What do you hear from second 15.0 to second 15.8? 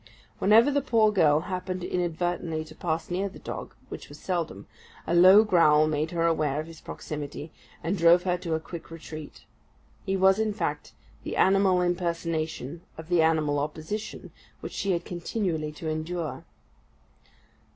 continually